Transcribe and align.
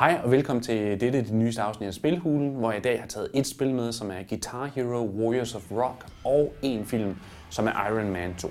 Hej 0.00 0.20
og 0.24 0.30
velkommen 0.30 0.62
til 0.62 1.00
dette 1.00 1.18
det 1.18 1.32
nyeste 1.32 1.62
afsnit 1.62 1.86
af 1.86 1.94
Spilhulen, 1.94 2.54
hvor 2.54 2.70
jeg 2.70 2.78
i 2.78 2.82
dag 2.82 3.00
har 3.00 3.06
taget 3.06 3.30
et 3.34 3.46
spil 3.46 3.74
med, 3.74 3.92
som 3.92 4.10
er 4.10 4.22
Guitar 4.28 4.70
Hero 4.74 5.06
Warriors 5.06 5.54
of 5.54 5.62
Rock, 5.70 6.06
og 6.24 6.52
en 6.62 6.86
film, 6.86 7.16
som 7.50 7.66
er 7.66 7.88
Iron 7.88 8.10
Man 8.10 8.34
2. 8.34 8.50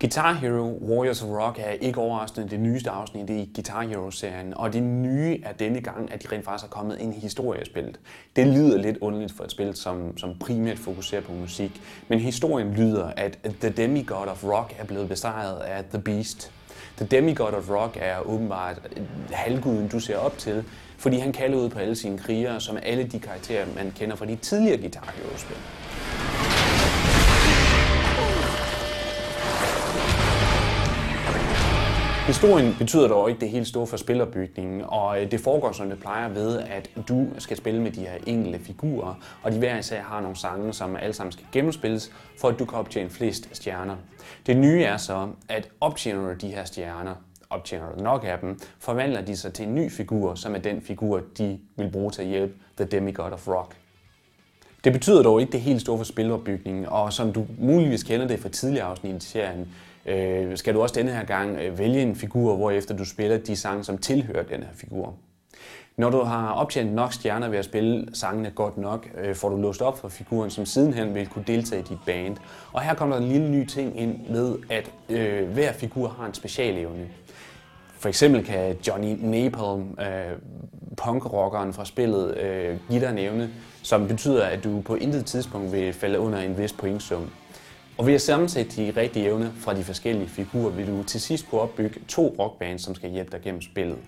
Guitar 0.00 0.32
Hero 0.32 0.78
Warriors 0.82 1.22
of 1.22 1.28
Rock 1.28 1.58
er 1.58 1.70
ikke 1.70 1.98
overraskende 2.00 2.48
det 2.48 2.60
nyeste 2.60 2.90
afsnit 2.90 3.30
i 3.30 3.50
Guitar 3.54 3.82
Hero-serien, 3.82 4.54
og 4.54 4.72
det 4.72 4.82
nye 4.82 5.40
er 5.42 5.52
denne 5.52 5.80
gang, 5.80 6.12
at 6.12 6.22
de 6.22 6.28
rent 6.32 6.44
faktisk 6.44 6.64
er 6.64 6.70
kommet 6.70 6.98
ind 7.00 7.14
i 7.14 7.18
historiespillet. 7.18 8.00
Det 8.36 8.46
lyder 8.46 8.78
lidt 8.78 8.98
underligt 9.00 9.32
for 9.32 9.44
et 9.44 9.50
spil, 9.50 9.74
som, 9.74 10.18
som 10.18 10.38
primært 10.40 10.78
fokuserer 10.78 11.22
på 11.22 11.32
musik, 11.32 11.82
men 12.08 12.18
historien 12.18 12.74
lyder, 12.74 13.12
at 13.16 13.38
The 13.60 13.70
Demigod 13.70 14.26
of 14.26 14.44
Rock 14.44 14.74
er 14.78 14.84
blevet 14.84 15.08
besejret 15.08 15.60
af 15.60 15.84
The 15.84 16.02
Beast. 16.02 16.52
The 16.96 17.06
Demigod 17.06 17.52
of 17.52 17.70
Rock 17.70 17.96
er 18.00 18.18
åbenbart 18.26 18.78
halvguden, 19.32 19.88
du 19.88 20.00
ser 20.00 20.16
op 20.16 20.38
til, 20.38 20.64
fordi 20.98 21.18
han 21.18 21.32
kalder 21.32 21.58
ud 21.58 21.68
på 21.68 21.78
alle 21.78 21.96
sine 21.96 22.18
krigere, 22.18 22.60
som 22.60 22.76
er 22.76 22.80
alle 22.80 23.04
de 23.04 23.18
karakterer, 23.18 23.66
man 23.76 23.92
kender 23.96 24.16
fra 24.16 24.26
de 24.26 24.36
tidligere 24.36 24.76
Guitar 24.76 25.14
spil 25.36 25.56
Historien 32.30 32.74
betyder 32.78 33.08
dog 33.08 33.30
ikke 33.30 33.40
det 33.40 33.48
helt 33.50 33.66
store 33.66 33.86
for 33.86 33.96
spillerbygningen, 33.96 34.82
og 34.88 35.22
øh, 35.22 35.30
det 35.30 35.40
foregår 35.40 35.72
som 35.72 35.90
det 35.90 35.98
plejer 35.98 36.28
ved, 36.28 36.58
at 36.58 36.90
du 37.08 37.26
skal 37.38 37.56
spille 37.56 37.82
med 37.82 37.90
de 37.90 38.00
her 38.00 38.14
enkelte 38.26 38.58
figurer, 38.58 39.14
og 39.42 39.52
de 39.52 39.58
hver 39.58 39.78
især 39.78 40.02
har 40.02 40.20
nogle 40.20 40.36
sange, 40.36 40.72
som 40.72 40.96
alle 40.96 41.12
sammen 41.12 41.32
skal 41.32 41.46
gennemspilles, 41.52 42.12
for 42.40 42.48
at 42.48 42.58
du 42.58 42.64
kan 42.64 42.78
optjene 42.78 43.10
flest 43.10 43.48
stjerner. 43.52 43.96
Det 44.46 44.56
nye 44.56 44.82
er 44.82 44.96
så, 44.96 45.28
at 45.48 45.68
optjener 45.80 46.28
du 46.28 46.34
de 46.34 46.48
her 46.48 46.64
stjerner, 46.64 47.14
optjener 47.50 47.92
du 47.92 48.02
nok 48.02 48.24
af 48.26 48.38
dem, 48.38 48.60
forvandler 48.78 49.20
de 49.20 49.36
sig 49.36 49.52
til 49.52 49.66
en 49.66 49.74
ny 49.74 49.90
figur, 49.90 50.34
som 50.34 50.54
er 50.54 50.58
den 50.58 50.82
figur, 50.82 51.20
de 51.38 51.58
vil 51.76 51.90
bruge 51.92 52.10
til 52.10 52.22
at 52.22 52.28
hjælpe 52.28 52.54
The 52.76 52.86
Demigod 52.86 53.32
of 53.32 53.48
Rock. 53.48 53.76
Det 54.84 54.92
betyder 54.92 55.22
dog 55.22 55.40
ikke 55.40 55.52
det 55.52 55.60
helt 55.60 55.80
store 55.80 55.98
for 55.98 56.04
spilopbygningen, 56.04 56.86
og 56.86 57.12
som 57.12 57.32
du 57.32 57.46
muligvis 57.58 58.02
kender 58.02 58.26
det 58.26 58.40
fra 58.40 58.48
tidligere 58.48 58.86
afsnit 58.86 59.24
i 59.24 59.26
serien, 59.26 59.68
øh, 60.10 60.56
skal 60.56 60.74
du 60.74 60.82
også 60.82 60.94
denne 60.94 61.12
her 61.12 61.24
gang 61.24 61.56
øh, 61.56 61.78
vælge 61.78 62.02
en 62.02 62.16
figur, 62.16 62.56
hvor 62.56 62.70
efter 62.70 62.96
du 62.96 63.04
spiller 63.04 63.38
de 63.38 63.56
sange, 63.56 63.84
som 63.84 63.98
tilhører 63.98 64.42
den 64.42 64.62
her 64.62 64.72
figur. 64.74 65.14
Når 65.96 66.10
du 66.10 66.20
har 66.20 66.52
optjent 66.52 66.94
nok 66.94 67.12
stjerner 67.12 67.48
ved 67.48 67.58
at 67.58 67.64
spille 67.64 68.06
sangene 68.12 68.50
godt 68.50 68.78
nok, 68.78 69.08
øh, 69.18 69.34
får 69.34 69.48
du 69.48 69.56
låst 69.56 69.82
op 69.82 69.98
for 69.98 70.08
figuren, 70.08 70.50
som 70.50 70.66
sidenhen 70.66 71.14
vil 71.14 71.26
kunne 71.26 71.44
deltage 71.46 71.80
i 71.80 71.84
dit 71.84 71.98
band. 72.06 72.36
Og 72.72 72.82
her 72.82 72.94
kommer 72.94 73.16
der 73.16 73.22
en 73.22 73.28
lille 73.28 73.50
ny 73.50 73.66
ting 73.66 74.00
ind 74.00 74.28
med, 74.28 74.56
at 74.70 74.90
øh, 75.08 75.48
hver 75.48 75.72
figur 75.72 76.08
har 76.08 76.26
en 76.26 76.34
specialevne. 76.34 77.08
For 77.98 78.08
eksempel 78.08 78.44
kan 78.44 78.76
Johnny 78.88 79.16
Napalm, 79.20 79.98
øh, 80.00 80.38
punkrockeren 80.96 81.72
fra 81.72 81.84
spillet, 81.84 82.38
øh, 82.38 82.76
give 82.88 83.00
dig 83.00 83.10
en 83.10 83.18
evne, 83.18 83.50
som 83.82 84.08
betyder, 84.08 84.44
at 84.44 84.64
du 84.64 84.80
på 84.80 84.94
intet 84.94 85.26
tidspunkt 85.26 85.72
vil 85.72 85.92
falde 85.92 86.18
under 86.18 86.38
en 86.38 86.58
vis 86.58 86.72
pointsum. 86.72 87.30
Og 88.00 88.06
ved 88.06 88.14
at 88.14 88.20
sammensætte 88.20 88.76
de 88.76 89.00
rigtige 89.00 89.26
evner 89.26 89.50
fra 89.56 89.74
de 89.74 89.84
forskellige 89.84 90.28
figurer, 90.28 90.70
vil 90.70 90.86
du 90.86 91.02
til 91.02 91.20
sidst 91.20 91.50
kunne 91.50 91.60
opbygge 91.60 92.00
to 92.08 92.36
rockbands, 92.38 92.82
som 92.82 92.94
skal 92.94 93.10
hjælpe 93.10 93.30
dig 93.32 93.40
gennem 93.40 93.62
spillet. 93.62 93.98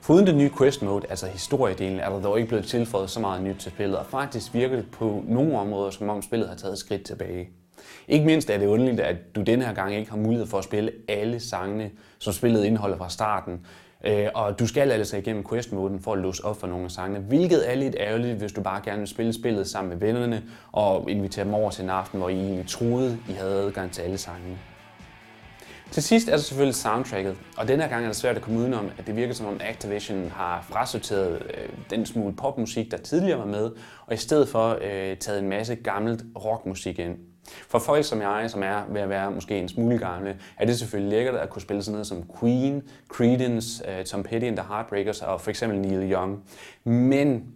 Foruden 0.00 0.26
det 0.26 0.34
nye 0.34 0.50
quest 0.58 0.82
mode, 0.82 1.06
altså 1.10 1.26
historiedelen, 1.26 2.00
er 2.00 2.08
der 2.08 2.22
dog 2.22 2.38
ikke 2.38 2.48
blevet 2.48 2.66
tilføjet 2.66 3.10
så 3.10 3.20
meget 3.20 3.42
nyt 3.42 3.56
til 3.56 3.72
spillet, 3.72 3.98
og 3.98 4.06
faktisk 4.06 4.54
virker 4.54 4.76
det 4.76 4.90
på 4.90 5.24
nogle 5.26 5.58
områder, 5.58 5.90
som 5.90 6.08
om 6.08 6.22
spillet 6.22 6.48
har 6.48 6.56
taget 6.56 6.78
skridt 6.78 7.02
tilbage. 7.02 7.48
Ikke 8.08 8.26
mindst 8.26 8.50
er 8.50 8.58
det 8.58 8.66
underligt, 8.66 9.00
at 9.00 9.16
du 9.34 9.42
denne 9.42 9.64
her 9.64 9.72
gang 9.74 9.94
ikke 9.94 10.10
har 10.10 10.18
mulighed 10.18 10.46
for 10.46 10.58
at 10.58 10.64
spille 10.64 10.92
alle 11.08 11.40
sangene, 11.40 11.90
som 12.18 12.32
spillet 12.32 12.64
indeholder 12.64 12.96
fra 12.96 13.10
starten, 13.10 13.66
Øh, 14.06 14.28
og 14.34 14.58
du 14.58 14.66
skal 14.66 14.90
altså 14.90 15.16
igennem 15.16 15.44
quest-moden 15.48 16.00
for 16.00 16.12
at 16.12 16.18
låse 16.18 16.44
op 16.44 16.60
for 16.60 16.66
nogle 16.66 16.84
af 16.84 16.90
sangene, 16.90 17.20
hvilket 17.20 17.70
er 17.70 17.74
lidt 17.74 17.96
ærgerligt, 18.00 18.38
hvis 18.38 18.52
du 18.52 18.62
bare 18.62 18.80
gerne 18.84 18.98
vil 18.98 19.08
spille 19.08 19.32
spillet 19.32 19.68
sammen 19.68 19.90
med 19.90 20.06
vennerne 20.06 20.42
og 20.72 21.10
invitere 21.10 21.44
dem 21.44 21.54
over 21.54 21.70
til 21.70 21.84
en 21.84 21.90
aften, 21.90 22.18
hvor 22.18 22.28
I 22.28 22.34
egentlig 22.34 22.68
troede, 22.68 23.18
I 23.28 23.32
havde 23.32 23.52
adgang 23.52 23.92
til 23.92 24.02
alle 24.02 24.18
sangene. 24.18 24.58
Til 25.90 26.02
sidst 26.02 26.28
er 26.28 26.32
der 26.32 26.38
selvfølgelig 26.38 26.74
soundtracket, 26.74 27.36
og 27.56 27.68
denne 27.68 27.88
gang 27.88 28.02
er 28.04 28.08
det 28.08 28.16
svært 28.16 28.36
at 28.36 28.42
komme 28.42 28.58
udenom, 28.58 28.90
at 28.98 29.06
det 29.06 29.16
virker 29.16 29.34
som 29.34 29.46
om 29.46 29.60
Activision 29.60 30.30
har 30.30 30.66
frasorteret 30.70 31.42
øh, 31.42 31.68
den 31.90 32.06
smule 32.06 32.36
popmusik, 32.36 32.90
der 32.90 32.96
tidligere 32.96 33.38
var 33.38 33.46
med, 33.46 33.70
og 34.06 34.14
i 34.14 34.16
stedet 34.16 34.48
for 34.48 34.78
øh, 34.82 35.16
taget 35.16 35.38
en 35.38 35.48
masse 35.48 35.74
gammelt 35.74 36.24
rockmusik 36.44 36.98
ind. 36.98 37.16
For 37.68 37.78
folk 37.78 38.04
som 38.04 38.20
jeg, 38.20 38.50
som 38.50 38.62
er 38.62 38.82
ved 38.88 39.00
at 39.00 39.08
være 39.08 39.30
måske 39.30 39.58
en 39.58 39.68
smule 39.68 39.98
gamle, 39.98 40.36
er 40.58 40.66
det 40.66 40.78
selvfølgelig 40.78 41.10
lækkert 41.10 41.34
at 41.34 41.50
kunne 41.50 41.62
spille 41.62 41.82
sådan 41.82 41.92
noget 41.92 42.06
som 42.06 42.22
Queen, 42.40 42.82
Creedence, 43.08 43.84
uh, 43.88 44.04
Tom 44.04 44.22
Petty 44.22 44.46
and 44.46 44.56
the 44.56 44.66
Heartbreakers 44.68 45.22
og 45.22 45.40
for 45.40 45.50
eksempel 45.50 45.78
Neil 45.80 46.12
Young. 46.12 46.44
Men 46.84 47.54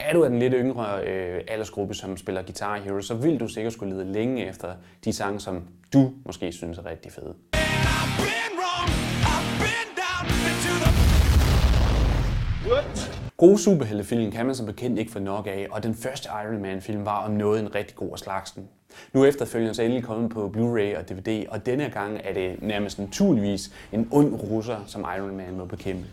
er 0.00 0.12
du 0.12 0.24
af 0.24 0.30
den 0.30 0.38
lidt 0.38 0.54
yngre 0.56 1.04
øh, 1.04 1.40
aldersgruppe, 1.48 1.94
som 1.94 2.16
spiller 2.16 2.42
Guitar 2.42 2.78
Hero, 2.78 3.00
så 3.00 3.14
vil 3.14 3.40
du 3.40 3.48
sikkert 3.48 3.72
skulle 3.72 3.94
lede 3.94 4.12
længe 4.12 4.48
efter 4.48 4.74
de 5.04 5.12
sange, 5.12 5.40
som 5.40 5.68
du 5.92 6.12
måske 6.26 6.52
synes 6.52 6.78
er 6.78 6.86
rigtig 6.86 7.12
fede. 7.12 7.34
Gode 13.36 13.58
superheltefilm 13.58 14.32
kan 14.32 14.46
man 14.46 14.54
som 14.54 14.66
bekendt 14.66 14.98
ikke 14.98 15.12
få 15.12 15.18
nok 15.18 15.46
af, 15.46 15.66
og 15.70 15.82
den 15.82 15.94
første 15.94 16.28
Iron 16.44 16.62
Man-film 16.62 17.04
var 17.04 17.24
om 17.24 17.30
noget 17.30 17.60
en 17.60 17.74
rigtig 17.74 17.96
god 17.96 18.10
af 18.12 18.18
slagsen. 18.18 18.68
Nu 19.12 19.22
er 19.22 19.26
efterfølgende 19.26 19.74
så 19.74 19.82
endelig 19.82 20.04
kommet 20.04 20.30
på 20.30 20.52
Blu-ray 20.56 20.98
og 20.98 21.08
DVD, 21.08 21.46
og 21.48 21.66
denne 21.66 21.90
gang 21.90 22.20
er 22.24 22.32
det 22.34 22.62
nærmest 22.62 22.98
naturligvis 22.98 23.70
en 23.92 24.08
ond 24.10 24.34
russer, 24.34 24.76
som 24.86 25.06
Iron 25.16 25.36
Man 25.36 25.56
må 25.56 25.64
bekæmpe. 25.64 26.06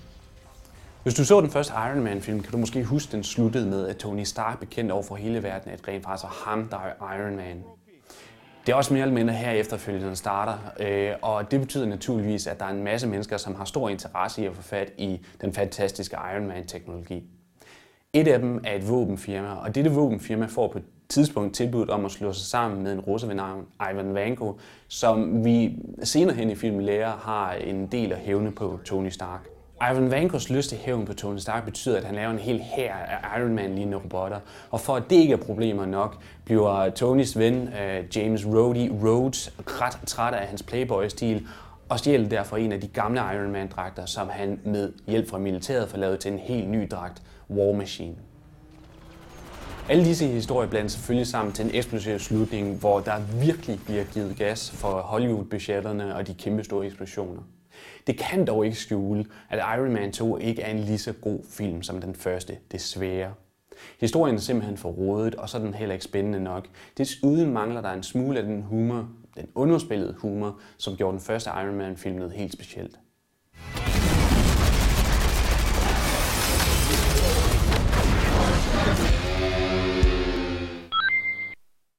Hvis 1.04 1.14
du 1.14 1.26
så 1.26 1.42
den 1.42 1.50
første 1.50 1.74
Iron 1.74 2.04
Man-film, 2.04 2.40
kan 2.40 2.52
du 2.52 2.58
måske 2.58 2.84
huske, 2.84 3.12
den 3.12 3.24
sluttede 3.24 3.70
med, 3.70 3.88
at 3.88 3.98
Tony 3.98 4.24
Stark 4.24 4.60
bekendt 4.60 4.92
over 4.92 5.04
for 5.04 5.16
hele 5.16 5.44
verden, 5.44 5.72
at 5.72 5.88
rent 5.88 6.04
faktisk 6.04 6.24
er 6.24 6.50
ham, 6.50 6.68
der 6.68 6.78
er 6.78 7.16
Iron 7.16 7.36
Man. 7.36 7.64
Det 8.66 8.72
er 8.72 8.76
også 8.76 8.94
mere 8.94 9.02
eller 9.02 9.14
mindre 9.14 9.34
her 9.34 9.52
efterfølgende 9.52 10.16
starter, 10.16 10.58
øh, 10.80 11.16
og 11.22 11.52
det 11.52 11.60
betyder 11.60 11.86
naturligvis, 11.86 12.48
at 12.48 12.60
der 12.60 12.66
er 12.66 12.70
en 12.70 12.84
masse 12.84 13.08
mennesker, 13.08 13.38
som 13.38 13.56
har 13.56 13.66
stor 13.66 13.90
interesse 13.90 14.42
i 14.42 14.46
at 14.46 14.56
få 14.56 14.62
fat 14.62 14.92
i 14.98 15.26
den 15.42 15.54
fantastiske 15.54 16.18
Iron 16.34 16.48
Man-teknologi. 16.48 17.24
Et 18.16 18.28
af 18.28 18.40
dem 18.40 18.62
er 18.64 18.76
et 18.76 18.90
våbenfirma, 18.90 19.54
og 19.54 19.76
dette 19.76 19.92
våbenfirma 19.92 20.46
får 20.46 20.68
på 20.68 20.78
et 20.78 20.84
tidspunkt 21.10 21.56
tilbudt 21.56 21.90
om 21.90 22.06
at 22.06 22.12
slå 22.12 22.34
sig 22.34 22.46
sammen 22.46 22.84
med 22.84 22.94
en 22.94 23.00
russer 23.00 23.28
ved 23.28 23.36
navn 23.36 23.66
Ivan 23.92 24.14
Vanko, 24.14 24.60
som 24.88 25.46
vi 25.46 25.80
senere 26.04 26.36
hen 26.36 26.50
i 26.50 26.56
filmen 26.56 26.86
lærer 26.86 27.12
har 27.12 27.54
en 27.54 27.88
del 27.88 28.12
af 28.12 28.18
hævne 28.18 28.52
på 28.52 28.80
Tony 28.86 29.10
Stark. 29.10 29.48
Ivan 29.92 30.12
Vankos 30.12 30.50
lyst 30.50 30.70
til 30.70 30.78
hævn 30.78 31.06
på 31.06 31.14
Tony 31.14 31.38
Stark 31.38 31.66
betyder, 31.66 31.98
at 31.98 32.04
han 32.04 32.16
laver 32.16 32.32
en 32.32 32.40
hel 32.40 32.60
hær 32.60 32.94
af 32.94 33.40
Iron 33.40 33.56
Man-lignende 33.56 33.98
robotter. 33.98 34.40
Og 34.72 34.80
for 34.80 34.96
at 34.96 35.04
det 35.10 35.16
ikke 35.16 35.34
er 35.34 35.38
problemer 35.38 35.86
nok, 35.86 36.18
bliver 36.46 36.90
Tonys 36.90 37.38
ven, 37.38 37.56
øh, 37.68 38.04
James 38.16 38.46
Rhodey 38.46 38.92
Rhodes, 39.04 39.54
ret 39.60 40.08
træt 40.08 40.34
af 40.34 40.48
hans 40.48 40.64
playboy-stil, 40.64 41.48
og 41.90 42.00
stjæler 42.00 42.30
derfor 42.30 42.58
en 42.58 42.72
af 42.72 42.82
de 42.82 42.88
gamle 42.88 43.20
Iron 43.20 43.52
Man-dragter, 43.52 44.06
som 44.06 44.30
han 44.30 44.60
med 44.66 44.94
hjælp 45.08 45.30
fra 45.30 45.38
militæret 45.38 45.90
får 45.90 45.98
lavet 45.98 46.20
til 46.20 46.32
en 46.32 46.40
helt 46.40 46.70
ny 46.70 46.88
dragt, 46.92 47.22
War 47.50 47.74
Machine. 47.74 48.16
Alle 49.90 50.06
disse 50.06 50.28
historier 50.28 50.70
blandes 50.70 50.92
selvfølgelig 50.92 51.28
sammen 51.28 51.54
til 51.54 51.66
en 51.66 51.72
eksplosiv 51.74 52.20
slutning, 52.20 52.80
hvor 52.80 53.00
der 53.00 53.20
virkelig 53.40 53.80
bliver 53.86 54.04
givet 54.04 54.38
gas 54.38 54.72
for 54.72 55.02
Hollywood-budgetterne 55.02 56.16
og 56.16 56.28
de 56.28 56.34
kæmpe 56.34 56.64
store 56.64 56.86
eksplosioner. 56.86 57.42
Det 58.08 58.18
kan 58.18 58.46
dog 58.46 58.66
ikke 58.66 58.78
skjule, 58.78 59.26
at 59.50 59.60
Iron 59.78 59.94
Man 59.94 60.12
2 60.12 60.38
ikke 60.38 60.62
er 60.62 60.72
en 60.72 60.80
lige 60.80 60.98
så 60.98 61.14
god 61.14 61.40
film 61.50 61.84
som 61.84 62.02
den 62.02 62.16
første, 62.16 62.58
desværre. 62.72 63.34
Historien 64.00 64.36
er 64.36 64.40
simpelthen 64.40 64.78
for 64.78 64.90
rodet, 64.90 65.36
og 65.36 65.50
så 65.50 65.58
er 65.58 65.62
den 65.62 65.74
heller 65.74 65.94
ikke 65.94 66.06
spændende 66.06 66.40
nok. 66.40 66.68
Desuden 66.98 67.54
mangler 67.54 67.82
der 67.82 67.92
en 67.92 68.04
smule 68.04 68.40
af 68.40 68.46
den 68.46 68.62
humor, 68.62 69.10
den 69.36 69.50
underspillede 69.56 70.14
humor, 70.14 70.60
som 70.78 70.96
gjorde 70.96 71.12
den 71.12 71.26
første 71.26 71.50
Iron 71.50 71.76
Man-film 71.76 72.16
noget 72.16 72.34
helt 72.34 72.54
specielt. 72.54 73.00